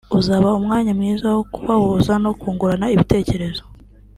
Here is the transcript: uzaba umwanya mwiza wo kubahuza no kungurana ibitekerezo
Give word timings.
uzaba 0.19 0.49
umwanya 0.59 0.91
mwiza 0.97 1.27
wo 1.35 1.41
kubahuza 1.53 2.13
no 2.23 2.31
kungurana 2.39 2.85
ibitekerezo 2.95 3.63